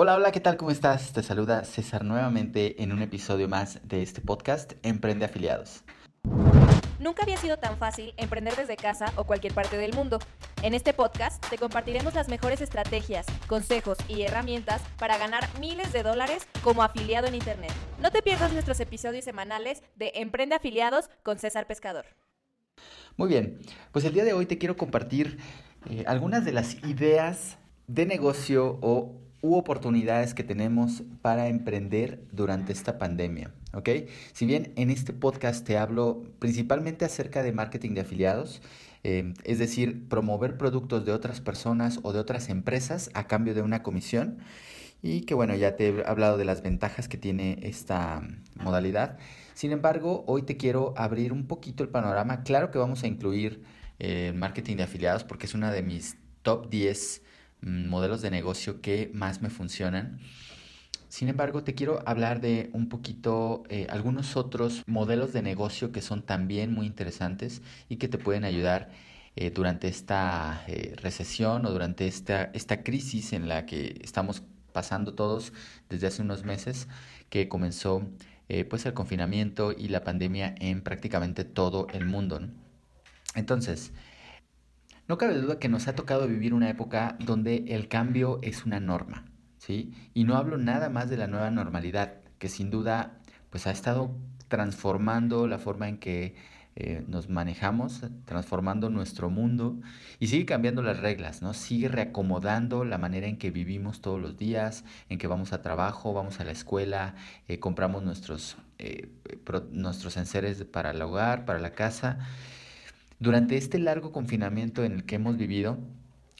Hola, 0.00 0.14
hola, 0.14 0.30
¿qué 0.30 0.38
tal? 0.38 0.56
¿Cómo 0.56 0.70
estás? 0.70 1.12
Te 1.12 1.24
saluda 1.24 1.64
César 1.64 2.04
nuevamente 2.04 2.84
en 2.84 2.92
un 2.92 3.02
episodio 3.02 3.48
más 3.48 3.80
de 3.82 4.00
este 4.00 4.20
podcast 4.20 4.74
Emprende 4.84 5.24
Afiliados. 5.24 5.82
Nunca 7.00 7.24
había 7.24 7.36
sido 7.36 7.56
tan 7.56 7.78
fácil 7.78 8.14
emprender 8.16 8.54
desde 8.54 8.76
casa 8.76 9.12
o 9.16 9.24
cualquier 9.24 9.54
parte 9.54 9.76
del 9.76 9.94
mundo. 9.94 10.20
En 10.62 10.74
este 10.74 10.92
podcast 10.92 11.44
te 11.50 11.58
compartiremos 11.58 12.14
las 12.14 12.28
mejores 12.28 12.60
estrategias, 12.60 13.26
consejos 13.48 13.98
y 14.06 14.22
herramientas 14.22 14.82
para 15.00 15.18
ganar 15.18 15.48
miles 15.58 15.92
de 15.92 16.04
dólares 16.04 16.46
como 16.62 16.84
afiliado 16.84 17.26
en 17.26 17.34
Internet. 17.34 17.72
No 18.00 18.12
te 18.12 18.22
pierdas 18.22 18.52
nuestros 18.52 18.78
episodios 18.78 19.24
semanales 19.24 19.82
de 19.96 20.12
Emprende 20.14 20.54
Afiliados 20.54 21.10
con 21.24 21.40
César 21.40 21.66
Pescador. 21.66 22.06
Muy 23.16 23.28
bien, 23.28 23.58
pues 23.90 24.04
el 24.04 24.12
día 24.12 24.22
de 24.22 24.32
hoy 24.32 24.46
te 24.46 24.58
quiero 24.58 24.76
compartir 24.76 25.38
eh, 25.90 26.04
algunas 26.06 26.44
de 26.44 26.52
las 26.52 26.76
ideas 26.84 27.58
de 27.88 28.06
negocio 28.06 28.78
o 28.80 29.27
u 29.40 29.54
oportunidades 29.54 30.34
que 30.34 30.42
tenemos 30.42 31.02
para 31.22 31.48
emprender 31.48 32.22
durante 32.32 32.72
esta 32.72 32.98
pandemia, 32.98 33.52
¿ok? 33.72 33.88
Si 34.32 34.46
bien 34.46 34.72
en 34.76 34.90
este 34.90 35.12
podcast 35.12 35.64
te 35.64 35.78
hablo 35.78 36.24
principalmente 36.38 37.04
acerca 37.04 37.42
de 37.42 37.52
marketing 37.52 37.94
de 37.94 38.00
afiliados, 38.00 38.62
eh, 39.04 39.34
es 39.44 39.58
decir, 39.58 40.08
promover 40.08 40.56
productos 40.58 41.04
de 41.04 41.12
otras 41.12 41.40
personas 41.40 42.00
o 42.02 42.12
de 42.12 42.18
otras 42.18 42.48
empresas 42.48 43.10
a 43.14 43.28
cambio 43.28 43.54
de 43.54 43.62
una 43.62 43.82
comisión, 43.82 44.38
y 45.00 45.20
que 45.20 45.34
bueno, 45.34 45.54
ya 45.54 45.76
te 45.76 45.90
he 45.90 46.06
hablado 46.06 46.36
de 46.36 46.44
las 46.44 46.62
ventajas 46.62 47.06
que 47.06 47.16
tiene 47.16 47.60
esta 47.62 48.20
modalidad. 48.56 49.16
Sin 49.54 49.70
embargo, 49.70 50.24
hoy 50.26 50.42
te 50.42 50.56
quiero 50.56 50.92
abrir 50.96 51.32
un 51.32 51.46
poquito 51.46 51.84
el 51.84 51.88
panorama. 51.88 52.42
Claro 52.42 52.72
que 52.72 52.78
vamos 52.78 53.04
a 53.04 53.06
incluir 53.06 53.62
eh, 54.00 54.32
marketing 54.34 54.76
de 54.76 54.82
afiliados 54.82 55.22
porque 55.22 55.46
es 55.46 55.54
una 55.54 55.70
de 55.70 55.82
mis 55.82 56.16
top 56.42 56.68
10 56.68 57.22
Mm, 57.22 57.37
modelos 57.62 58.22
de 58.22 58.30
negocio 58.30 58.80
que 58.80 59.10
más 59.14 59.42
me 59.42 59.50
funcionan. 59.50 60.18
Sin 61.08 61.28
embargo, 61.28 61.64
te 61.64 61.74
quiero 61.74 62.02
hablar 62.06 62.40
de 62.40 62.68
un 62.74 62.88
poquito 62.88 63.62
eh, 63.70 63.86
algunos 63.88 64.36
otros 64.36 64.82
modelos 64.86 65.32
de 65.32 65.40
negocio 65.40 65.90
que 65.90 66.02
son 66.02 66.22
también 66.22 66.72
muy 66.72 66.86
interesantes 66.86 67.62
y 67.88 67.96
que 67.96 68.08
te 68.08 68.18
pueden 68.18 68.44
ayudar 68.44 68.90
eh, 69.34 69.50
durante 69.50 69.88
esta 69.88 70.64
eh, 70.66 70.94
recesión 70.96 71.64
o 71.64 71.70
durante 71.70 72.06
esta, 72.06 72.50
esta 72.52 72.82
crisis 72.82 73.32
en 73.32 73.48
la 73.48 73.64
que 73.64 73.98
estamos 74.02 74.42
pasando 74.72 75.14
todos 75.14 75.54
desde 75.88 76.08
hace 76.08 76.22
unos 76.22 76.44
meses 76.44 76.88
que 77.30 77.48
comenzó 77.48 78.06
pues 78.70 78.86
el 78.86 78.94
confinamiento 78.94 79.72
y 79.72 79.88
la 79.88 80.04
pandemia 80.04 80.54
en 80.58 80.80
prácticamente 80.80 81.44
todo 81.44 81.86
el 81.92 82.06
mundo. 82.06 82.40
Entonces, 83.34 83.92
no 85.08 85.16
cabe 85.16 85.38
duda 85.38 85.58
que 85.58 85.70
nos 85.70 85.88
ha 85.88 85.94
tocado 85.94 86.28
vivir 86.28 86.52
una 86.52 86.68
época 86.68 87.16
donde 87.18 87.64
el 87.68 87.88
cambio 87.88 88.38
es 88.42 88.66
una 88.66 88.78
norma, 88.78 89.24
¿sí? 89.56 89.94
Y 90.12 90.24
no 90.24 90.36
hablo 90.36 90.58
nada 90.58 90.90
más 90.90 91.08
de 91.08 91.16
la 91.16 91.26
nueva 91.26 91.50
normalidad, 91.50 92.20
que 92.38 92.48
sin 92.48 92.70
duda 92.70 93.18
pues 93.50 93.66
ha 93.66 93.70
estado 93.70 94.14
transformando 94.48 95.46
la 95.46 95.58
forma 95.58 95.88
en 95.88 95.98
que 95.98 96.36
eh, 96.76 97.02
nos 97.08 97.28
manejamos, 97.28 98.02
transformando 98.26 98.90
nuestro 98.90 99.30
mundo 99.30 99.80
y 100.20 100.28
sigue 100.28 100.44
cambiando 100.44 100.82
las 100.82 101.00
reglas, 101.00 101.40
¿no? 101.40 101.54
Sigue 101.54 101.88
reacomodando 101.88 102.84
la 102.84 102.98
manera 102.98 103.26
en 103.26 103.38
que 103.38 103.50
vivimos 103.50 104.02
todos 104.02 104.20
los 104.20 104.36
días, 104.36 104.84
en 105.08 105.18
que 105.18 105.26
vamos 105.26 105.54
a 105.54 105.62
trabajo, 105.62 106.12
vamos 106.12 106.38
a 106.38 106.44
la 106.44 106.52
escuela, 106.52 107.14
eh, 107.48 107.58
compramos 107.58 108.02
nuestros, 108.02 108.58
eh, 108.78 109.10
nuestros 109.72 110.18
enseres 110.18 110.62
para 110.64 110.90
el 110.90 111.00
hogar, 111.00 111.46
para 111.46 111.58
la 111.58 111.72
casa 111.72 112.18
durante 113.20 113.56
este 113.56 113.78
largo 113.78 114.12
confinamiento 114.12 114.84
en 114.84 114.92
el 114.92 115.04
que 115.04 115.16
hemos 115.16 115.36
vivido, 115.36 115.78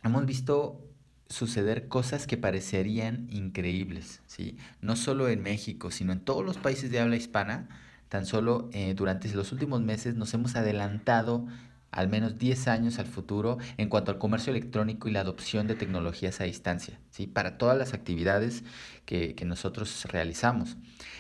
hemos 0.05 0.27
visto 0.27 0.85
suceder 1.29 1.89
cosas 1.89 2.27
que 2.27 2.37
parecerían 2.37 3.29
increíbles, 3.31 4.23
¿sí? 4.27 4.57
No 4.81 4.97
solo 4.97 5.29
en 5.29 5.43
México, 5.43 5.91
sino 5.91 6.13
en 6.13 6.21
todos 6.21 6.45
los 6.45 6.57
países 6.57 6.91
de 6.91 7.01
habla 7.01 7.17
hispana, 7.17 7.69
tan 8.09 8.25
solo 8.25 8.71
eh, 8.73 8.95
durante 8.95 9.29
los 9.35 9.53
últimos 9.53 9.83
meses 9.83 10.15
nos 10.15 10.33
hemos 10.33 10.57
adelantado 10.57 11.47
al 11.91 12.09
menos 12.09 12.39
10 12.39 12.69
años 12.69 12.99
al 12.99 13.07
futuro 13.07 13.59
en 13.77 13.89
cuanto 13.89 14.11
al 14.11 14.19
comercio 14.19 14.51
electrónico 14.51 15.09
y 15.09 15.13
la 15.13 15.21
adopción 15.21 15.67
de 15.67 15.75
tecnologías 15.75 16.41
a 16.41 16.45
distancia, 16.45 16.99
¿sí? 17.11 17.27
para 17.27 17.59
todas 17.59 17.77
las 17.77 17.95
actividades 17.95 18.63
que, 19.05 19.35
que 19.35 19.45
nosotros 19.45 20.05
realizamos. 20.05 20.77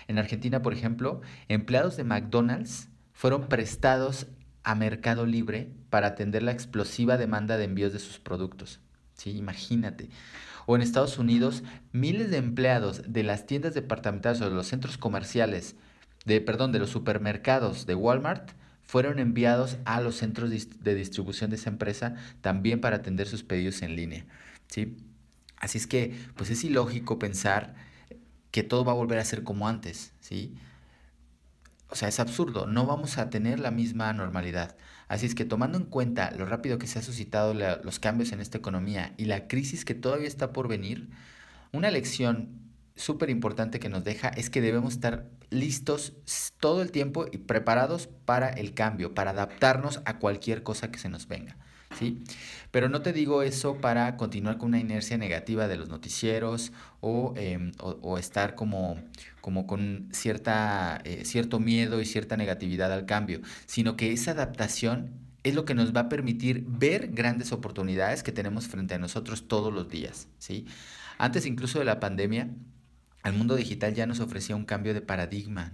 En 0.08 0.18
Argentina, 0.18 0.62
por 0.62 0.72
ejemplo, 0.72 1.20
empleados 1.48 1.96
de 1.96 2.04
McDonald's 2.04 2.88
fueron 3.12 3.48
prestados 3.48 4.26
a 4.68 4.74
Mercado 4.74 5.24
Libre 5.24 5.70
para 5.88 6.08
atender 6.08 6.42
la 6.42 6.52
explosiva 6.52 7.16
demanda 7.16 7.56
de 7.56 7.64
envíos 7.64 7.94
de 7.94 7.98
sus 7.98 8.18
productos. 8.18 8.80
Sí, 9.14 9.30
imagínate. 9.30 10.10
O 10.66 10.76
en 10.76 10.82
Estados 10.82 11.16
Unidos, 11.16 11.62
miles 11.92 12.30
de 12.30 12.36
empleados 12.36 13.00
de 13.06 13.22
las 13.22 13.46
tiendas 13.46 13.72
departamentales 13.72 14.42
o 14.42 14.50
de 14.50 14.54
los 14.54 14.66
centros 14.66 14.98
comerciales, 14.98 15.74
de, 16.26 16.42
perdón, 16.42 16.72
de 16.72 16.80
los 16.80 16.90
supermercados 16.90 17.86
de 17.86 17.94
Walmart, 17.94 18.50
fueron 18.82 19.18
enviados 19.18 19.78
a 19.86 20.02
los 20.02 20.16
centros 20.16 20.50
de 20.50 20.94
distribución 20.94 21.48
de 21.48 21.56
esa 21.56 21.70
empresa 21.70 22.16
también 22.42 22.82
para 22.82 22.96
atender 22.96 23.26
sus 23.26 23.44
pedidos 23.44 23.80
en 23.80 23.96
línea. 23.96 24.26
¿sí? 24.66 24.98
Así 25.56 25.78
es 25.78 25.86
que, 25.86 26.14
pues 26.36 26.50
es 26.50 26.62
ilógico 26.62 27.18
pensar 27.18 27.74
que 28.50 28.62
todo 28.62 28.84
va 28.84 28.92
a 28.92 28.96
volver 28.96 29.18
a 29.18 29.24
ser 29.24 29.44
como 29.44 29.66
antes. 29.66 30.12
¿sí? 30.20 30.58
O 31.90 31.96
sea, 31.96 32.08
es 32.08 32.20
absurdo, 32.20 32.66
no 32.66 32.86
vamos 32.86 33.16
a 33.18 33.30
tener 33.30 33.60
la 33.60 33.70
misma 33.70 34.12
normalidad. 34.12 34.76
Así 35.08 35.24
es 35.24 35.34
que 35.34 35.46
tomando 35.46 35.78
en 35.78 35.84
cuenta 35.84 36.30
lo 36.32 36.44
rápido 36.44 36.78
que 36.78 36.86
se 36.86 36.98
han 36.98 37.04
suscitado 37.04 37.54
los 37.54 37.98
cambios 37.98 38.32
en 38.32 38.40
esta 38.40 38.58
economía 38.58 39.14
y 39.16 39.24
la 39.24 39.48
crisis 39.48 39.84
que 39.86 39.94
todavía 39.94 40.28
está 40.28 40.52
por 40.52 40.68
venir, 40.68 41.08
una 41.72 41.90
lección 41.90 42.50
súper 42.94 43.30
importante 43.30 43.80
que 43.80 43.88
nos 43.88 44.04
deja 44.04 44.28
es 44.28 44.50
que 44.50 44.60
debemos 44.60 44.94
estar 44.94 45.30
listos 45.50 46.14
todo 46.60 46.82
el 46.82 46.90
tiempo 46.90 47.26
y 47.30 47.38
preparados 47.38 48.08
para 48.26 48.50
el 48.50 48.74
cambio, 48.74 49.14
para 49.14 49.30
adaptarnos 49.30 50.02
a 50.04 50.18
cualquier 50.18 50.62
cosa 50.62 50.90
que 50.90 50.98
se 50.98 51.08
nos 51.08 51.26
venga. 51.26 51.56
¿Sí? 51.98 52.22
Pero 52.70 52.88
no 52.88 53.02
te 53.02 53.12
digo 53.12 53.42
eso 53.42 53.76
para 53.80 54.16
continuar 54.16 54.58
con 54.58 54.68
una 54.68 54.78
inercia 54.78 55.16
negativa 55.16 55.68
de 55.68 55.76
los 55.76 55.88
noticieros 55.88 56.72
o, 57.00 57.34
em, 57.36 57.72
estar 58.18 58.54
como, 58.54 58.98
como 59.40 59.66
con 59.66 60.08
cierta, 60.12 61.00
eh, 61.04 61.24
cierto 61.24 61.60
miedo 61.60 62.00
y 62.00 62.04
cierta 62.04 62.36
negatividad 62.36 62.92
al 62.92 63.06
cambio, 63.06 63.40
sino 63.66 63.96
que 63.96 64.12
esa 64.12 64.32
adaptación 64.32 65.10
es 65.44 65.54
lo 65.54 65.64
que 65.64 65.74
nos 65.74 65.94
va 65.94 66.02
a 66.02 66.08
permitir 66.08 66.64
ver 66.66 67.08
grandes 67.12 67.52
oportunidades 67.52 68.22
que 68.22 68.32
tenemos 68.32 68.66
frente 68.66 68.94
a 68.94 68.98
nosotros 68.98 69.48
todos 69.48 69.72
los 69.72 69.88
días. 69.88 70.28
¿sí? 70.38 70.66
Antes 71.16 71.46
incluso 71.46 71.78
de 71.78 71.84
la 71.84 72.00
pandemia, 72.00 72.50
el 73.24 73.32
mundo 73.32 73.56
digital 73.56 73.94
ya 73.94 74.06
nos 74.06 74.20
ofrecía 74.20 74.56
un 74.56 74.64
cambio 74.64 74.94
de 74.94 75.00
paradigma 75.00 75.72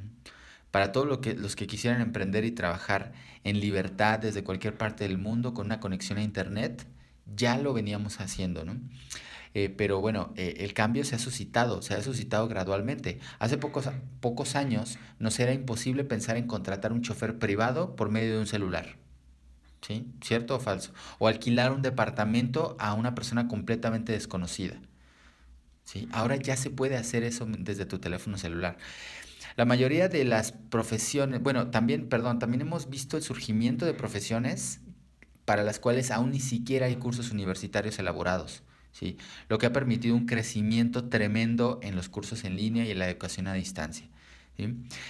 para 0.74 0.90
todos 0.90 1.06
lo 1.06 1.20
que, 1.20 1.34
los 1.34 1.54
que 1.54 1.68
quisieran 1.68 2.00
emprender 2.00 2.44
y 2.44 2.50
trabajar 2.50 3.12
en 3.44 3.60
libertad 3.60 4.18
desde 4.18 4.42
cualquier 4.42 4.76
parte 4.76 5.06
del 5.06 5.18
mundo 5.18 5.54
con 5.54 5.66
una 5.66 5.78
conexión 5.78 6.18
a 6.18 6.22
Internet, 6.24 6.84
ya 7.32 7.58
lo 7.58 7.72
veníamos 7.72 8.20
haciendo, 8.20 8.64
¿no? 8.64 8.74
Eh, 9.54 9.68
pero 9.68 10.00
bueno, 10.00 10.34
eh, 10.34 10.56
el 10.58 10.74
cambio 10.74 11.04
se 11.04 11.14
ha 11.14 11.20
suscitado, 11.20 11.80
se 11.80 11.94
ha 11.94 12.02
suscitado 12.02 12.48
gradualmente. 12.48 13.20
Hace 13.38 13.56
pocos, 13.56 13.88
pocos 14.18 14.56
años 14.56 14.98
nos 15.20 15.38
era 15.38 15.52
imposible 15.52 16.02
pensar 16.02 16.36
en 16.36 16.48
contratar 16.48 16.92
un 16.92 17.02
chofer 17.02 17.38
privado 17.38 17.94
por 17.94 18.10
medio 18.10 18.32
de 18.32 18.40
un 18.40 18.48
celular. 18.48 18.96
¿Sí? 19.80 20.08
¿Cierto 20.24 20.56
o 20.56 20.58
falso? 20.58 20.92
O 21.20 21.28
alquilar 21.28 21.70
un 21.70 21.82
departamento 21.82 22.76
a 22.80 22.94
una 22.94 23.14
persona 23.14 23.46
completamente 23.46 24.10
desconocida. 24.10 24.74
¿Sí? 25.84 26.08
Ahora 26.10 26.34
ya 26.34 26.56
se 26.56 26.70
puede 26.70 26.96
hacer 26.96 27.22
eso 27.22 27.46
desde 27.46 27.86
tu 27.86 28.00
teléfono 28.00 28.38
celular. 28.38 28.76
La 29.56 29.64
mayoría 29.64 30.08
de 30.08 30.24
las 30.24 30.52
profesiones, 30.52 31.42
bueno, 31.42 31.70
también, 31.70 32.08
perdón, 32.08 32.38
también 32.38 32.62
hemos 32.62 32.90
visto 32.90 33.16
el 33.16 33.22
surgimiento 33.22 33.86
de 33.86 33.94
profesiones 33.94 34.80
para 35.44 35.62
las 35.62 35.78
cuales 35.78 36.10
aún 36.10 36.32
ni 36.32 36.40
siquiera 36.40 36.86
hay 36.86 36.96
cursos 36.96 37.30
universitarios 37.30 37.98
elaborados. 37.98 38.62
¿sí? 38.92 39.16
Lo 39.48 39.58
que 39.58 39.66
ha 39.66 39.72
permitido 39.72 40.16
un 40.16 40.26
crecimiento 40.26 41.08
tremendo 41.08 41.78
en 41.82 41.94
los 41.94 42.08
cursos 42.08 42.44
en 42.44 42.56
línea 42.56 42.84
y 42.84 42.90
en 42.90 42.98
la 42.98 43.08
educación 43.08 43.46
a 43.46 43.54
distancia. 43.54 44.08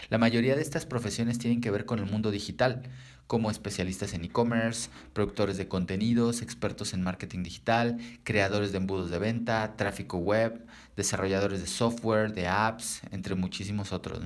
La 0.08 0.18
mayoría 0.18 0.56
de 0.56 0.62
estas 0.62 0.86
profesiones 0.86 1.38
tienen 1.38 1.60
que 1.60 1.70
ver 1.70 1.84
con 1.84 1.98
el 1.98 2.06
mundo 2.06 2.30
digital, 2.30 2.82
como 3.26 3.50
especialistas 3.50 4.12
en 4.14 4.24
e-commerce, 4.24 4.90
productores 5.12 5.56
de 5.56 5.68
contenidos, 5.68 6.42
expertos 6.42 6.92
en 6.92 7.02
marketing 7.02 7.42
digital, 7.42 7.98
creadores 8.22 8.72
de 8.72 8.78
embudos 8.78 9.10
de 9.10 9.18
venta, 9.18 9.76
tráfico 9.76 10.18
web, 10.18 10.64
desarrolladores 10.96 11.60
de 11.60 11.66
software, 11.66 12.32
de 12.32 12.46
apps, 12.46 13.02
entre 13.10 13.34
muchísimos 13.34 13.92
otros. 13.92 14.20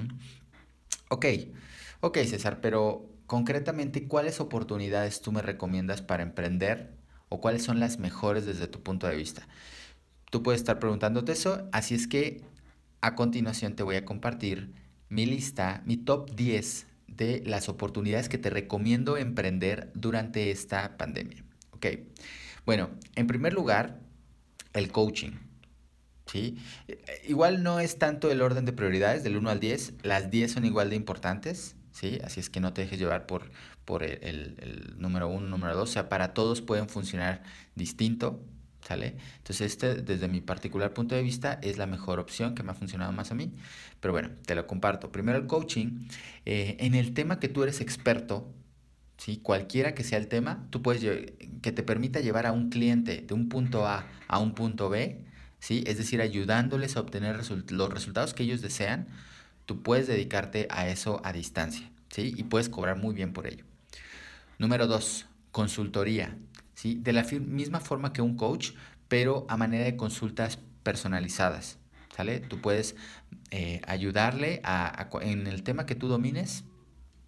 Ok, 1.09 1.27
ok 2.01 2.19
César, 2.19 2.61
pero 2.61 3.09
concretamente, 3.27 4.09
¿cuáles 4.09 4.41
oportunidades 4.41 5.21
tú 5.21 5.33
me 5.33 5.43
recomiendas 5.43 6.03
para 6.03 6.23
emprender 6.23 6.97
o 7.29 7.41
cuáles 7.41 7.63
son 7.63 7.79
las 7.79 7.99
mejores 7.99 8.47
desde 8.47 8.67
tu 8.67 8.83
punto 8.83 9.07
de 9.07 9.17
vista? 9.17 9.47
Tú 10.31 10.43
puedes 10.43 10.61
estar 10.61 10.79
preguntándote 10.79 11.33
eso, 11.33 11.69
así 11.73 11.95
es 11.95 12.07
que 12.07 12.43
a 13.01 13.15
continuación 13.15 13.75
te 13.75 13.83
voy 13.83 13.97
a 13.97 14.05
compartir 14.05 14.75
mi 15.09 15.25
lista, 15.25 15.83
mi 15.87 15.97
top 15.97 16.35
10 16.35 16.87
de 17.19 17.43
las 17.45 17.69
oportunidades 17.69 18.29
que 18.31 18.39
te 18.39 18.49
recomiendo 18.49 19.19
emprender 19.19 19.91
durante 19.95 20.51
esta 20.51 20.97
pandemia. 20.97 21.45
Ok, 21.73 21.87
bueno, 22.65 22.91
en 23.17 23.27
primer 23.27 23.53
lugar, 23.53 24.01
el 24.73 24.91
coaching. 24.91 25.33
¿sí? 26.27 26.59
Igual 27.27 27.63
no 27.63 27.81
es 27.81 27.99
tanto 27.99 28.31
el 28.31 28.41
orden 28.41 28.65
de 28.65 28.73
prioridades 28.73 29.25
del 29.25 29.37
1 29.37 29.51
al 29.51 29.61
10, 29.61 29.95
las 30.03 30.31
10 30.31 30.53
son 30.53 30.65
igual 30.65 30.91
de 30.91 30.97
importantes, 30.97 31.77
¿sí? 31.91 32.19
Así 32.23 32.41
es 32.41 32.51
que 32.51 32.61
no 32.61 32.73
te 32.73 32.83
dejes 32.83 32.99
llevar 32.99 33.27
por, 33.27 33.51
por 33.85 34.03
el, 34.03 34.23
el 34.23 34.95
número 34.99 35.29
1, 35.29 35.49
número 35.49 35.75
2, 35.75 35.89
o 35.89 35.93
sea, 35.93 36.09
para 36.09 36.35
todos 36.35 36.63
pueden 36.63 36.89
funcionar 36.89 37.43
distinto, 37.75 38.45
¿sale? 38.89 39.17
Entonces 39.37 39.73
este, 39.73 39.97
desde 39.97 40.29
mi 40.29 40.41
particular 40.41 40.95
punto 40.95 41.15
de 41.15 41.23
vista, 41.23 41.59
es 41.63 41.77
la 41.77 41.87
mejor 41.87 42.19
opción 42.19 42.55
que 42.55 42.63
me 42.63 42.71
ha 42.71 42.75
funcionado 42.75 43.13
más 43.13 43.31
a 43.31 43.35
mí, 43.35 43.53
pero 44.01 44.13
bueno, 44.13 44.31
te 44.47 44.55
lo 44.55 44.67
comparto. 44.67 45.13
Primero 45.13 45.37
el 45.37 45.47
coaching, 45.47 46.09
eh, 46.47 46.77
en 46.81 46.95
el 46.95 47.13
tema 47.13 47.39
que 47.39 47.49
tú 47.49 47.63
eres 47.63 47.83
experto, 47.83 48.51
¿sí? 49.19 49.41
Cualquiera 49.43 49.95
que 49.95 50.05
sea 50.05 50.17
el 50.17 50.29
tema, 50.29 50.67
tú 50.71 50.81
puedes, 50.81 51.03
que 51.61 51.71
te 51.71 51.83
permita 51.83 52.21
llevar 52.21 52.47
a 52.47 52.53
un 52.53 52.71
cliente 52.71 53.21
de 53.21 53.35
un 53.35 53.51
punto 53.51 53.87
A 53.87 54.07
a 54.27 54.39
un 54.39 54.55
punto 54.55 54.89
B, 54.89 55.23
¿sí? 55.59 55.85
Es 55.87 55.99
decir, 55.99 56.23
ayudándoles 56.23 56.97
a 56.97 57.01
obtener 57.01 57.37
los 57.37 57.93
resultados 57.93 58.33
que 58.33 58.45
ellos 58.45 58.63
desean, 58.63 59.09
tú 59.67 59.83
puedes 59.83 60.07
dedicarte 60.07 60.67
a 60.71 60.89
eso 60.89 61.21
a 61.25 61.35
distancia, 61.35 61.91
¿sí? 62.09 62.33
Y 62.35 62.45
puedes 62.45 62.71
cobrar 62.71 62.97
muy 62.97 63.15
bien 63.15 63.35
por 63.35 63.47
ello. 63.47 63.67
Número 64.59 64.87
dos, 64.87 65.27
consultoría, 65.53 66.39
¿sí? 66.79 67.01
De 67.03 67.13
la 67.13 67.25
misma 67.25 67.81
forma 67.81 68.13
que 68.13 68.23
un 68.23 68.37
coach, 68.37 68.71
pero 69.09 69.47
a 69.49 69.57
manera 69.57 69.85
de 69.85 69.97
consultas 69.97 70.61
personalizadas, 70.85 71.77
¿sale? 72.15 72.39
Tú 72.39 72.61
puedes 72.61 72.95
eh, 73.51 73.81
ayudarle 73.89 74.61
a, 74.63 75.09
en 75.23 75.49
el 75.49 75.65
tema 75.65 75.87
que 75.87 75.97
tú 75.97 76.07
domines, 76.07 76.63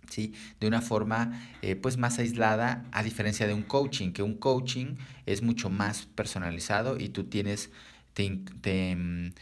¿sí? 0.08 0.34
De 0.60 0.68
una 0.68 0.80
forma 0.80 1.50
eh, 1.62 1.74
pues 1.74 1.96
más 1.96 2.20
aislada, 2.20 2.86
a 2.92 3.02
diferencia 3.02 3.48
de 3.48 3.54
un 3.54 3.64
coaching, 3.64 4.12
que 4.12 4.22
un 4.22 4.34
coaching 4.34 4.94
es 5.26 5.42
mucho 5.42 5.68
más 5.68 6.06
personalizado 6.06 6.96
y 6.96 7.08
tú 7.08 7.24
tienes 7.24 7.72
te, 8.12 8.94
mm, 8.94 9.32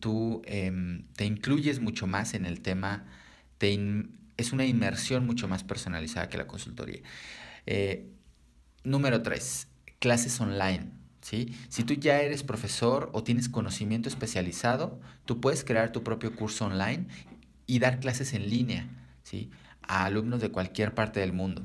tú, 0.00 0.42
em, 0.44 1.04
te 1.14 1.24
incluyes 1.24 1.80
mucho 1.80 2.06
más 2.06 2.34
en 2.34 2.44
el 2.44 2.60
tema, 2.60 3.06
es 4.36 4.52
una 4.52 4.66
inmersión 4.66 5.24
mucho 5.24 5.48
más 5.48 5.64
personalizada 5.64 6.28
que 6.28 6.36
la 6.36 6.46
consultoría. 6.46 7.00
Eh, 7.64 8.10
número 8.86 9.20
tres, 9.22 9.66
clases 9.98 10.40
online. 10.40 10.90
¿sí? 11.20 11.54
Si 11.68 11.82
tú 11.82 11.94
ya 11.94 12.20
eres 12.22 12.44
profesor 12.44 13.10
o 13.12 13.24
tienes 13.24 13.48
conocimiento 13.48 14.08
especializado, 14.08 15.00
tú 15.24 15.40
puedes 15.40 15.64
crear 15.64 15.90
tu 15.90 16.04
propio 16.04 16.34
curso 16.34 16.66
online 16.66 17.08
y 17.66 17.80
dar 17.80 17.98
clases 17.98 18.32
en 18.32 18.48
línea 18.48 18.88
¿sí? 19.24 19.50
a 19.82 20.04
alumnos 20.04 20.40
de 20.40 20.52
cualquier 20.52 20.94
parte 20.94 21.20
del 21.20 21.32
mundo. 21.32 21.62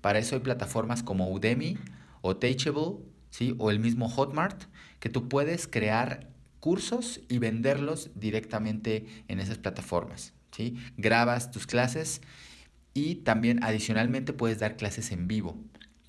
Para 0.00 0.20
eso 0.20 0.36
hay 0.36 0.42
plataformas 0.42 1.02
como 1.02 1.28
Udemy 1.30 1.76
o 2.22 2.36
Teachable 2.36 2.98
¿sí? 3.30 3.56
o 3.58 3.72
el 3.72 3.80
mismo 3.80 4.08
Hotmart 4.08 4.62
que 5.00 5.08
tú 5.08 5.28
puedes 5.28 5.66
crear 5.66 6.30
cursos 6.60 7.20
y 7.28 7.38
venderlos 7.38 8.10
directamente 8.14 9.24
en 9.26 9.40
esas 9.40 9.58
plataformas. 9.58 10.34
¿sí? 10.52 10.76
Grabas 10.96 11.50
tus 11.50 11.66
clases 11.66 12.20
y 12.94 13.16
también 13.16 13.64
adicionalmente 13.64 14.32
puedes 14.32 14.60
dar 14.60 14.76
clases 14.76 15.10
en 15.10 15.26
vivo 15.26 15.58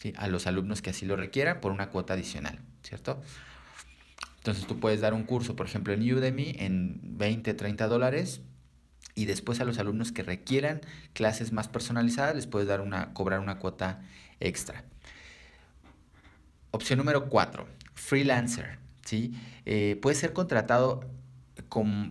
¿sí? 0.02 0.14
a 0.18 0.28
los 0.28 0.48
alumnos 0.48 0.82
que 0.82 0.90
así 0.90 1.06
lo 1.06 1.16
requieran 1.16 1.62
por 1.62 1.72
una 1.72 1.90
cuota 1.90 2.14
adicional, 2.14 2.60
¿cierto? 2.84 3.22
Entonces 4.38 4.66
tú 4.66 4.80
puedes 4.80 5.02
dar 5.02 5.14
un 5.14 5.24
curso, 5.24 5.56
por 5.56 5.68
ejemplo, 5.68 5.94
en 5.94 6.02
Udemy 6.02 6.56
en 6.58 7.00
20, 7.04 7.54
30 7.54 7.88
dólares 7.88 8.42
y 9.14 9.26
después 9.26 9.62
a 9.62 9.66
los 9.66 9.78
alumnos 9.78 10.12
que 10.12 10.24
requieran 10.24 10.82
clases 11.14 11.52
más 11.52 11.68
personalizadas 11.68 12.36
les 12.36 12.48
puedes 12.48 12.68
dar 12.68 12.82
una, 12.82 13.14
cobrar 13.14 13.40
una 13.40 13.60
cuota 13.60 14.02
extra. 14.40 14.84
Opción 16.72 16.98
número 16.98 17.30
4, 17.30 17.68
freelancer. 17.94 18.80
¿sí? 19.06 19.34
Eh, 19.66 20.00
puede 20.02 20.16
ser 20.16 20.34
contratado 20.34 21.08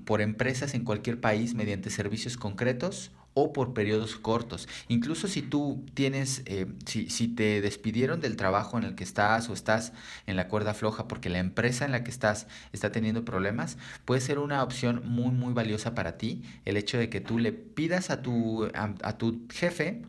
por 0.04 0.20
empresas 0.20 0.74
en 0.74 0.84
cualquier 0.84 1.20
país 1.20 1.54
mediante 1.54 1.90
servicios 1.90 2.36
concretos 2.36 3.10
o 3.34 3.52
por 3.52 3.74
periodos 3.74 4.16
cortos. 4.16 4.68
Incluso 4.88 5.28
si 5.28 5.42
tú 5.42 5.84
tienes, 5.94 6.42
eh, 6.46 6.66
si, 6.86 7.08
si, 7.10 7.28
te 7.28 7.60
despidieron 7.60 8.20
del 8.20 8.36
trabajo 8.36 8.76
en 8.78 8.84
el 8.84 8.94
que 8.94 9.04
estás 9.04 9.48
o 9.48 9.54
estás 9.54 9.92
en 10.26 10.36
la 10.36 10.48
cuerda 10.48 10.74
floja 10.74 11.06
porque 11.06 11.28
la 11.28 11.38
empresa 11.38 11.84
en 11.84 11.92
la 11.92 12.02
que 12.02 12.10
estás 12.10 12.46
está 12.72 12.92
teniendo 12.92 13.24
problemas, 13.24 13.78
puede 14.04 14.20
ser 14.20 14.38
una 14.38 14.62
opción 14.62 15.02
muy, 15.04 15.30
muy 15.30 15.52
valiosa 15.52 15.94
para 15.94 16.18
ti 16.18 16.42
el 16.64 16.76
hecho 16.76 16.98
de 16.98 17.08
que 17.08 17.20
tú 17.20 17.38
le 17.38 17.52
pidas 17.52 18.10
a 18.10 18.22
tu, 18.22 18.68
a 18.74 19.18
tu 19.18 19.46
jefe 19.50 20.02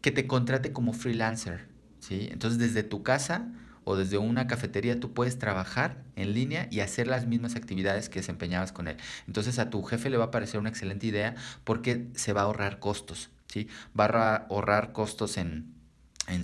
que 0.00 0.10
te 0.10 0.26
contrate 0.26 0.72
como 0.72 0.92
freelancer. 0.92 1.66
¿sí? 2.00 2.28
Entonces 2.30 2.58
desde 2.58 2.82
tu 2.82 3.02
casa 3.02 3.48
o 3.90 3.96
desde 3.96 4.18
una 4.18 4.46
cafetería 4.46 5.00
tú 5.00 5.12
puedes 5.12 5.40
trabajar 5.40 6.04
en 6.14 6.32
línea 6.32 6.68
y 6.70 6.78
hacer 6.78 7.08
las 7.08 7.26
mismas 7.26 7.56
actividades 7.56 8.08
que 8.08 8.20
desempeñabas 8.20 8.70
con 8.70 8.86
él. 8.86 8.96
Entonces 9.26 9.58
a 9.58 9.68
tu 9.68 9.82
jefe 9.82 10.10
le 10.10 10.16
va 10.16 10.26
a 10.26 10.30
parecer 10.30 10.60
una 10.60 10.68
excelente 10.68 11.08
idea 11.08 11.34
porque 11.64 12.06
se 12.14 12.32
va 12.32 12.42
a 12.42 12.44
ahorrar 12.44 12.78
costos, 12.78 13.30
¿sí? 13.46 13.66
Va 13.98 14.04
a 14.04 14.36
ahorrar 14.36 14.92
costos 14.92 15.36
en, 15.38 15.74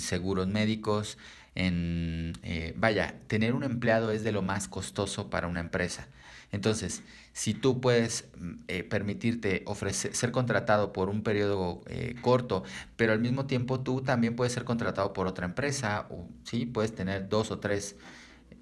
seguros 0.00 0.48
médicos, 0.48 1.18
en, 1.56 2.34
eh, 2.42 2.74
vaya, 2.76 3.14
tener 3.26 3.54
un 3.54 3.64
empleado 3.64 4.12
es 4.12 4.22
de 4.22 4.30
lo 4.30 4.42
más 4.42 4.68
costoso 4.68 5.28
para 5.28 5.48
una 5.48 5.60
empresa. 5.60 6.06
Entonces, 6.52 7.02
si 7.32 7.54
tú 7.54 7.80
puedes 7.80 8.28
mm, 8.38 8.52
eh, 8.68 8.84
permitirte 8.84 9.62
ofrecer, 9.66 10.14
ser 10.14 10.30
contratado 10.30 10.92
por 10.92 11.08
un 11.08 11.22
periodo 11.22 11.82
eh, 11.86 12.14
corto, 12.20 12.62
pero 12.96 13.12
al 13.12 13.20
mismo 13.20 13.46
tiempo 13.46 13.80
tú 13.80 14.02
también 14.02 14.36
puedes 14.36 14.52
ser 14.52 14.64
contratado 14.64 15.12
por 15.12 15.26
otra 15.26 15.46
empresa, 15.46 16.06
o 16.10 16.28
sí, 16.44 16.66
puedes 16.66 16.94
tener 16.94 17.28
dos 17.28 17.50
o 17.50 17.58
tres 17.58 17.96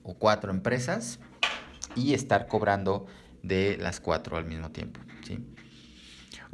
o 0.03 0.15
cuatro 0.15 0.51
empresas 0.51 1.19
y 1.95 2.15
estar 2.15 2.47
cobrando 2.47 3.07
de 3.43 3.77
las 3.79 4.01
cuatro 4.01 4.37
al 4.37 4.47
mismo 4.47 4.71
tiempo, 4.71 5.01
¿sí? 5.27 5.39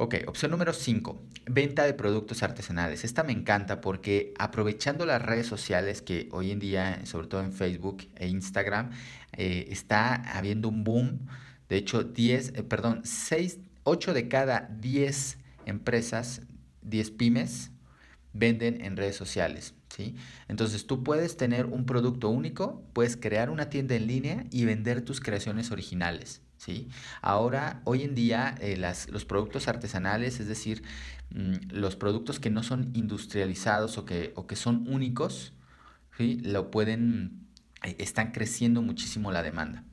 Ok, 0.03 0.15
opción 0.25 0.49
número 0.49 0.73
5, 0.73 1.21
venta 1.45 1.85
de 1.85 1.93
productos 1.93 2.41
artesanales. 2.41 3.03
Esta 3.03 3.21
me 3.21 3.33
encanta 3.33 3.81
porque 3.81 4.33
aprovechando 4.39 5.05
las 5.05 5.21
redes 5.21 5.45
sociales 5.45 6.01
que 6.01 6.27
hoy 6.31 6.49
en 6.49 6.57
día, 6.57 7.05
sobre 7.05 7.27
todo 7.27 7.43
en 7.43 7.53
Facebook 7.53 8.07
e 8.15 8.27
Instagram, 8.27 8.89
eh, 9.37 9.67
está 9.69 10.15
habiendo 10.15 10.69
un 10.69 10.83
boom. 10.83 11.27
De 11.69 11.77
hecho, 11.77 12.03
10, 12.03 12.53
eh, 12.55 12.63
perdón, 12.63 13.01
6, 13.03 13.59
8 13.83 14.15
de 14.15 14.27
cada 14.27 14.71
10 14.79 15.37
empresas, 15.67 16.41
10 16.81 17.11
pymes, 17.11 17.69
venden 18.33 18.83
en 18.83 18.97
redes 18.97 19.15
sociales. 19.15 19.75
¿sí? 19.95 20.15
Entonces 20.47 20.87
tú 20.87 21.03
puedes 21.03 21.37
tener 21.37 21.67
un 21.67 21.85
producto 21.85 22.29
único, 22.29 22.81
puedes 22.93 23.17
crear 23.17 23.51
una 23.51 23.69
tienda 23.69 23.93
en 23.93 24.07
línea 24.07 24.45
y 24.49 24.65
vender 24.65 25.03
tus 25.03 25.19
creaciones 25.19 25.69
originales. 25.69 26.41
¿Sí? 26.61 26.89
Ahora, 27.21 27.81
hoy 27.85 28.03
en 28.03 28.13
día, 28.13 28.55
eh, 28.61 28.77
las, 28.77 29.09
los 29.09 29.25
productos 29.25 29.67
artesanales, 29.67 30.39
es 30.39 30.47
decir, 30.47 30.83
mm, 31.31 31.71
los 31.71 31.95
productos 31.95 32.39
que 32.39 32.51
no 32.51 32.61
son 32.61 32.91
industrializados 32.93 33.97
o 33.97 34.05
que, 34.05 34.31
o 34.35 34.45
que 34.45 34.55
son 34.55 34.87
únicos, 34.87 35.53
¿sí? 36.17 36.39
Lo 36.43 36.69
pueden, 36.69 37.47
eh, 37.83 37.95
están 37.97 38.31
creciendo 38.31 38.81
muchísimo 38.81 39.31
la 39.31 39.41
demanda, 39.41 39.83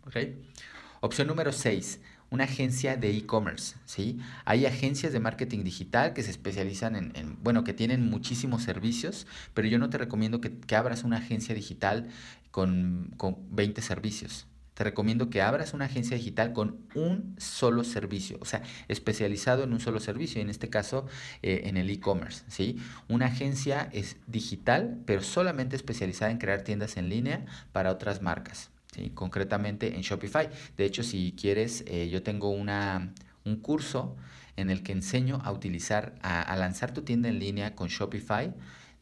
Opción 1.01 1.29
número 1.29 1.53
6, 1.53 2.01
una 2.31 2.45
agencia 2.45 2.97
de 2.97 3.17
e-commerce, 3.17 3.77
¿sí? 3.87 4.19
Hay 4.45 4.67
agencias 4.67 5.13
de 5.13 5.21
marketing 5.21 5.65
digital 5.65 6.13
que 6.13 6.23
se 6.23 6.31
especializan 6.31 6.97
en, 6.97 7.39
bueno, 7.43 7.65
que 7.65 7.73
tienen 7.73 8.11
muchísimos 8.11 8.63
servicios, 8.63 9.27
pero 9.55 9.69
yo 9.69 9.79
no 9.79 9.89
te 9.89 9.97
recomiendo 9.97 10.41
que, 10.41 10.59
que 10.59 10.77
abras 10.77 11.05
una 11.05 11.19
agencia 11.19 11.55
digital 11.55 12.09
con, 12.51 13.15
con 13.17 13.37
20 13.53 13.81
servicios, 13.81 14.47
te 14.79 14.85
recomiendo 14.85 15.29
que 15.29 15.43
abras 15.43 15.75
una 15.75 15.87
agencia 15.87 16.17
digital 16.17 16.53
con 16.53 16.87
un 16.95 17.35
solo 17.37 17.83
servicio, 17.83 18.39
o 18.41 18.45
sea, 18.45 18.63
especializado 18.87 19.65
en 19.65 19.73
un 19.73 19.81
solo 19.81 19.99
servicio, 19.99 20.41
en 20.41 20.51
este 20.51 20.71
caso 20.71 21.09
eh, 21.43 21.63
en 21.65 21.77
el 21.77 21.91
e-commerce, 21.91 22.45
¿sí? 22.47 22.79
Una 23.09 23.27
agencia 23.27 23.89
es 23.93 24.19
digital, 24.29 25.03
pero 25.05 25.23
solamente 25.23 25.75
especializada 25.75 26.31
en 26.31 26.39
crear 26.39 26.63
tiendas 26.63 26.97
en 26.97 27.09
línea 27.09 27.45
para 27.73 27.91
otras 27.91 28.23
marcas, 28.23 28.71
¿sí? 28.95 29.11
Concretamente 29.11 29.97
en 29.97 30.03
Shopify. 30.03 30.49
De 30.77 30.85
hecho, 30.85 31.03
si 31.03 31.35
quieres, 31.37 31.83
eh, 31.89 32.09
yo 32.09 32.23
tengo 32.23 32.51
una, 32.51 33.13
un 33.45 33.57
curso 33.57 34.15
en 34.55 34.71
el 34.71 34.85
que 34.85 34.93
enseño 34.93 35.41
a 35.43 35.51
utilizar, 35.51 36.15
a, 36.23 36.41
a 36.41 36.55
lanzar 36.55 36.95
tu 36.95 37.03
tienda 37.03 37.29
en 37.29 37.41
línea 37.41 37.75
con 37.75 37.89
Shopify 37.89 38.55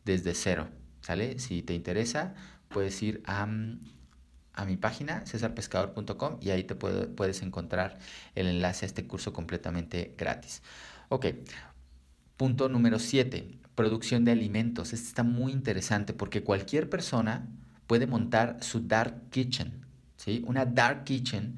desde 0.07 0.33
cero, 0.33 0.71
¿sale? 1.03 1.39
Si 1.39 1.61
te 1.61 1.75
interesa, 1.75 2.33
puedes 2.71 3.03
ir 3.03 3.21
a 3.27 3.47
a 4.57 4.65
mi 4.65 4.77
página, 4.77 5.25
cesarpescador.com, 5.27 6.39
y 6.41 6.51
ahí 6.51 6.65
te 6.65 6.75
puedes 6.75 7.43
encontrar 7.43 7.99
el 8.35 8.47
enlace 8.49 8.85
a 8.85 8.89
este 8.89 9.07
curso 9.07 9.33
completamente 9.33 10.15
gratis. 10.19 10.63
Ok, 11.09 11.27
punto 12.37 12.69
número 12.69 12.99
7, 12.99 13.59
producción 13.75 14.25
de 14.25 14.33
alimentos. 14.33 14.93
Este 14.93 15.07
está 15.07 15.23
muy 15.23 15.53
interesante 15.53 16.15
porque 16.15 16.43
cualquier 16.43 16.89
persona 16.89 17.47
puede 17.87 18.07
montar 18.07 18.59
su 18.63 18.81
dark 18.81 19.31
kitchen. 19.31 19.87
¿sí? 20.17 20.43
Una 20.47 20.65
dark 20.65 21.05
kitchen 21.05 21.57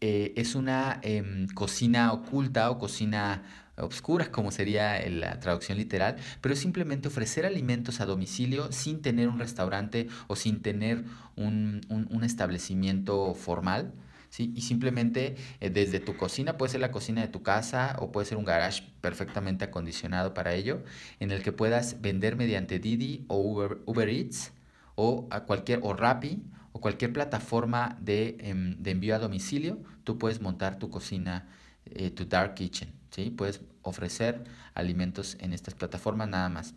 eh, 0.00 0.34
es 0.36 0.54
una 0.54 0.98
em, 1.02 1.46
cocina 1.48 2.12
oculta 2.12 2.70
o 2.70 2.78
cocina 2.78 3.61
obscuras, 3.76 4.28
como 4.28 4.50
sería 4.50 5.00
la 5.08 5.40
traducción 5.40 5.78
literal, 5.78 6.16
pero 6.40 6.56
simplemente 6.56 7.08
ofrecer 7.08 7.46
alimentos 7.46 8.00
a 8.00 8.06
domicilio 8.06 8.70
sin 8.72 9.02
tener 9.02 9.28
un 9.28 9.38
restaurante 9.38 10.08
o 10.26 10.36
sin 10.36 10.62
tener 10.62 11.04
un, 11.36 11.80
establecimiento 12.22 13.34
formal. 13.34 13.92
¿sí? 14.28 14.52
Y 14.54 14.62
simplemente 14.62 15.36
eh, 15.60 15.70
desde 15.70 16.00
tu 16.00 16.16
cocina, 16.16 16.56
puede 16.56 16.72
ser 16.72 16.80
la 16.80 16.92
cocina 16.92 17.22
de 17.22 17.28
tu 17.28 17.42
casa 17.42 17.96
o 17.98 18.12
puede 18.12 18.26
ser 18.26 18.38
un 18.38 18.44
garage 18.44 18.84
perfectamente 19.00 19.64
acondicionado 19.64 20.34
para 20.34 20.54
ello, 20.54 20.82
en 21.20 21.30
el 21.30 21.42
que 21.42 21.52
puedas 21.52 22.00
vender 22.00 22.36
mediante 22.36 22.78
Didi 22.78 23.24
o 23.28 23.38
Uber, 23.38 24.08
Eats 24.08 24.52
o 24.94 25.26
a 25.30 25.44
cualquier 25.44 25.80
o 25.82 25.94
Rappi 25.94 26.42
o 26.72 26.80
cualquier 26.80 27.12
plataforma 27.12 27.98
de, 28.00 28.36
em, 28.40 28.76
de 28.78 28.90
envío 28.90 29.14
a 29.14 29.18
domicilio, 29.18 29.78
tú 30.04 30.18
puedes 30.18 30.40
montar 30.40 30.78
tu 30.78 30.88
cocina, 30.90 31.48
eh, 31.84 32.10
tu 32.10 32.24
dark 32.24 32.54
kitchen, 32.54 32.90
¿sí? 33.12 33.30
Puedes 33.30 33.60
ofrecer 33.82 34.42
alimentos 34.74 35.36
en 35.38 35.52
estas 35.52 35.74
plataformas 35.74 36.28
nada 36.28 36.48
más. 36.48 36.74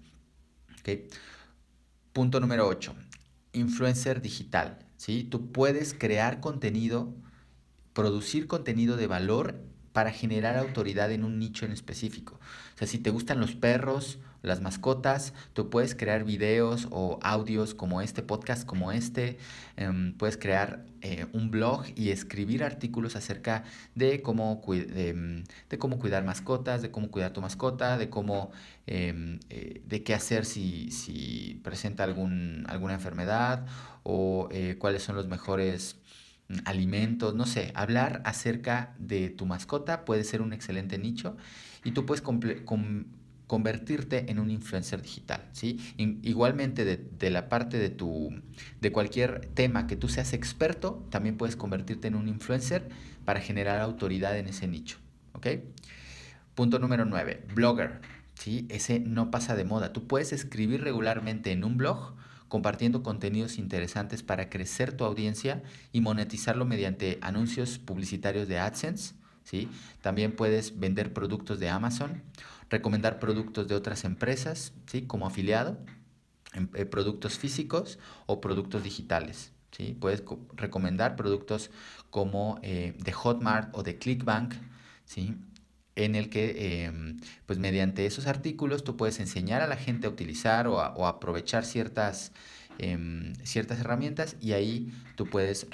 Punto 2.14 2.40
número 2.40 2.68
8. 2.68 2.96
Influencer 3.54 4.22
digital. 4.22 4.86
¿sí? 4.98 5.24
Tú 5.24 5.52
puedes 5.52 5.96
crear 5.96 6.40
contenido 6.40 7.16
producir 7.96 8.46
contenido 8.48 8.98
de 8.98 9.08
valor 9.08 9.56
para 9.94 10.12
generar 10.12 10.58
autoridad 10.58 11.12
en 11.14 11.24
un 11.24 11.40
nicho 11.40 11.66
en 11.66 11.72
específico. 11.72 12.40
O 12.76 12.78
sea, 12.78 12.88
si 12.88 13.00
te 13.00 13.10
gustan 13.10 13.40
los 13.40 13.56
perros, 13.56 14.20
las 14.46 14.62
mascotas, 14.62 15.34
tú 15.54 15.70
puedes 15.70 15.96
crear 15.96 16.24
videos 16.24 16.88
o 16.92 17.20
audios 17.22 17.74
como 17.74 18.02
este, 18.02 18.22
podcast 18.22 18.66
como 18.66 18.92
este, 18.92 19.38
em, 19.76 20.14
puedes 20.14 20.38
crear 20.38 20.86
eh, 21.02 21.26
un 21.34 21.52
blog 21.52 21.86
y 21.96 22.10
escribir 22.10 22.64
artículos 22.64 23.16
acerca 23.16 23.64
de 23.96 24.22
cómo, 24.22 24.62
em, 24.74 25.44
de, 25.70 25.78
cómo 25.78 26.00
cuidar 26.00 26.24
mascotas, 26.24 26.82
de 26.82 26.92
cómo 26.92 27.10
cuidar 27.12 27.32
tu 27.34 27.42
mascota, 27.42 27.98
de 27.98 28.10
cómo, 28.10 28.52
em, 28.88 29.40
eh, 29.50 29.82
de 29.86 30.04
qué 30.04 30.14
hacer 30.14 30.46
si, 30.46 30.92
si 30.92 31.60
presenta 31.64 32.04
algún, 32.04 32.66
alguna 32.68 32.94
enfermedad 32.96 33.66
o 34.04 34.50
eh, 34.52 34.76
cuáles 34.78 35.04
son 35.04 35.16
los 35.16 35.28
mejores 35.28 35.98
alimentos, 36.66 37.34
no 37.34 37.46
sé, 37.46 37.72
hablar 37.76 38.22
acerca 38.26 38.94
de 39.00 39.30
tu 39.30 39.46
mascota 39.46 40.06
puede 40.06 40.24
ser 40.24 40.42
un 40.42 40.54
excelente 40.54 40.98
nicho 40.98 41.38
y 41.84 41.92
tú 41.92 42.06
puedes 42.06 42.24
convertirte 43.48 44.30
en 44.32 44.40
un 44.40 44.52
influencer 44.52 45.02
digital, 45.02 45.48
¿sí? 45.54 45.80
igualmente 45.98 46.86
de, 46.86 47.30
la 47.30 47.50
parte 47.50 47.78
de 47.78 47.90
tu 47.90 48.32
de 48.80 48.92
cualquier 48.92 49.48
tema 49.54 49.88
que 49.88 49.96
tú 49.96 50.08
seas 50.08 50.34
experto, 50.34 51.06
también 51.10 51.38
puedes 51.38 51.56
convertirte 51.56 52.08
en 52.08 52.16
un 52.16 52.28
influencer 52.28 52.90
para 53.24 53.40
generar 53.42 53.82
autoridad 53.82 54.38
en 54.38 54.48
ese 54.48 54.68
nicho. 54.68 54.98
Punto 56.56 56.80
número 56.80 57.06
9, 57.06 57.44
blogger, 57.54 58.02
¿sí? 58.34 58.66
Ese 58.70 59.00
no 59.00 59.30
pasa 59.30 59.56
de 59.56 59.66
moda. 59.66 59.94
Tú 59.94 60.08
puedes 60.08 60.32
escribir 60.32 60.82
regularmente 60.82 61.52
en 61.52 61.64
un 61.64 61.78
blog 61.78 62.16
compartiendo 62.48 63.04
contenidos 63.04 63.58
interesantes 63.58 64.24
para 64.24 64.50
crecer 64.50 64.96
tu 64.96 65.04
audiencia 65.04 65.64
y 65.92 66.02
monetizarlo 66.02 66.66
mediante 66.66 67.18
anuncios 67.22 67.80
publicitarios 67.80 68.48
de 68.48 68.60
AdSense. 68.60 69.16
¿sí? 69.44 69.70
También 70.02 70.36
puedes 70.36 70.80
vender 70.80 71.14
productos 71.14 71.60
de 71.60 71.70
Amazon, 71.70 72.24
recomendar 72.70 73.20
productos 73.20 73.68
de 73.68 73.76
otras 73.76 74.04
empresas 74.04 74.74
¿sí? 74.88 75.04
como 75.04 75.28
afiliado, 75.28 75.78
em, 76.54 76.70
eh, 76.76 76.86
productos 76.86 77.38
físicos 77.38 78.00
o 78.26 78.42
productos 78.42 78.84
digitales. 78.84 79.52
¿sí? 79.72 79.98
Puedes 80.00 80.24
recomendar 80.56 81.16
productos 81.16 81.72
como 82.10 82.60
eh, 82.62 82.96
de 82.98 83.12
Hotmart 83.12 83.76
o 83.76 83.84
de 83.84 83.98
Clickbank. 83.98 84.54
¿sí? 85.06 85.36
En 85.96 86.16
el 86.16 86.30
que, 86.30 86.86
em, 86.86 87.18
pues 87.46 87.60
mediante 87.60 88.06
esos 88.06 88.28
artículos, 88.28 88.84
tú 88.84 88.98
puedes 88.98 89.20
enseñar 89.20 89.62
a 89.62 89.68
la 89.68 89.78
gente 89.78 90.08
a 90.08 90.10
utilizar 90.10 90.68
o, 90.68 90.80
a, 90.82 91.10
aprovechar 91.10 91.66
ciertas, 91.66 92.32
em, 92.78 93.34
ciertas 93.44 93.80
herramientas 93.80 94.36
y 94.42 94.54
ahí 94.54 94.92
tú 95.16 95.26
puedes, 95.26 95.68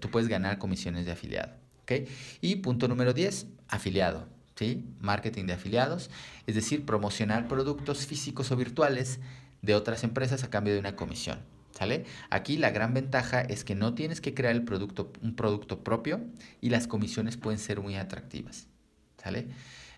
tú 0.00 0.10
puedes 0.10 0.28
ganar 0.28 0.58
comisiones 0.58 1.06
de 1.06 1.12
afiliado. 1.12 1.52
¿okay? 1.82 2.06
Y 2.40 2.56
punto 2.56 2.88
número 2.88 3.12
10, 3.12 3.46
afiliado. 3.68 4.26
¿sí? 4.56 4.84
Marketing 5.00 5.44
de 5.44 5.52
afiliados, 5.52 6.10
es 6.46 6.54
decir, 6.54 6.84
promocionar 6.84 7.46
productos 7.46 8.06
físicos 8.06 8.50
o 8.50 8.56
virtuales 8.56 9.20
de 9.62 9.74
otras 9.74 10.02
empresas 10.02 10.42
a 10.44 10.50
cambio 10.50 10.74
de 10.74 10.80
una 10.80 10.96
comisión. 10.96 11.40
¿Sale? 11.70 12.06
Aquí 12.30 12.56
la 12.56 12.70
gran 12.70 12.92
ventaja 12.92 13.40
es 13.40 13.62
que 13.62 13.76
no 13.76 13.94
tienes 13.94 14.20
que 14.20 14.34
crear 14.34 14.52
el 14.52 14.64
producto, 14.64 15.12
un 15.22 15.36
producto 15.36 15.84
propio 15.84 16.20
y 16.60 16.70
las 16.70 16.88
comisiones 16.88 17.36
pueden 17.36 17.60
ser 17.60 17.80
muy 17.80 17.94
atractivas. 17.94 18.66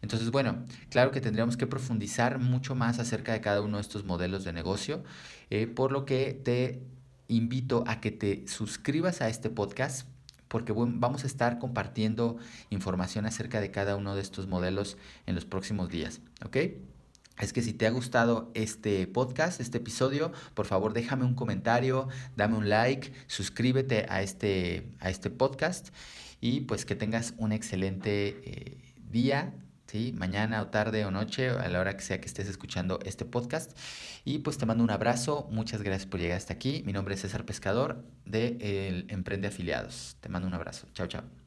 Entonces, 0.02 0.30
bueno, 0.30 0.64
claro 0.88 1.10
que 1.10 1.20
tendríamos 1.20 1.56
que 1.56 1.66
profundizar 1.66 2.38
mucho 2.38 2.74
más 2.74 2.98
acerca 2.98 3.32
de 3.32 3.40
cada 3.40 3.60
uno 3.60 3.76
de 3.76 3.82
estos 3.82 4.04
modelos 4.04 4.44
de 4.44 4.52
negocio, 4.52 5.02
eh, 5.50 5.66
por 5.66 5.92
lo 5.92 6.04
que 6.04 6.32
te 6.32 6.82
invito 7.28 7.84
a 7.86 8.00
que 8.00 8.10
te 8.10 8.46
suscribas 8.48 9.20
a 9.20 9.28
este 9.28 9.50
podcast 9.50 10.08
porque 10.48 10.72
vamos 10.74 11.22
a 11.22 11.28
estar 11.28 11.60
compartiendo 11.60 12.36
información 12.70 13.24
acerca 13.24 13.60
de 13.60 13.70
cada 13.70 13.94
uno 13.94 14.16
de 14.16 14.20
estos 14.20 14.48
modelos 14.48 14.96
en 15.26 15.36
los 15.36 15.44
próximos 15.44 15.90
días, 15.90 16.20
¿ok? 16.44 16.56
Es 17.38 17.52
que 17.52 17.62
si 17.62 17.72
te 17.72 17.86
ha 17.86 17.90
gustado 17.90 18.50
este 18.54 19.06
podcast, 19.06 19.60
este 19.60 19.78
episodio, 19.78 20.32
por 20.54 20.66
favor 20.66 20.92
déjame 20.92 21.24
un 21.24 21.34
comentario, 21.34 22.08
dame 22.36 22.56
un 22.56 22.68
like, 22.68 23.12
suscríbete 23.28 24.06
a 24.08 24.22
este, 24.22 24.90
a 24.98 25.08
este 25.08 25.30
podcast 25.30 25.90
y 26.40 26.62
pues 26.62 26.84
que 26.84 26.96
tengas 26.96 27.34
un 27.38 27.52
excelente... 27.52 28.40
Eh, 28.44 28.89
día, 29.10 29.52
¿sí? 29.86 30.12
mañana 30.16 30.62
o 30.62 30.68
tarde 30.68 31.04
o 31.04 31.10
noche, 31.10 31.50
a 31.50 31.68
la 31.68 31.80
hora 31.80 31.96
que 31.96 32.02
sea 32.02 32.20
que 32.20 32.26
estés 32.26 32.48
escuchando 32.48 33.00
este 33.04 33.24
podcast. 33.24 33.76
Y 34.24 34.38
pues 34.38 34.58
te 34.58 34.66
mando 34.66 34.84
un 34.84 34.90
abrazo, 34.90 35.48
muchas 35.50 35.82
gracias 35.82 36.06
por 36.06 36.20
llegar 36.20 36.36
hasta 36.36 36.54
aquí. 36.54 36.82
Mi 36.86 36.92
nombre 36.92 37.14
es 37.14 37.20
César 37.20 37.44
Pescador 37.44 38.04
de 38.24 38.58
El 38.60 39.06
Emprende 39.10 39.48
Afiliados. 39.48 40.16
Te 40.20 40.28
mando 40.28 40.48
un 40.48 40.54
abrazo. 40.54 40.86
Chao, 40.94 41.06
chao. 41.06 41.39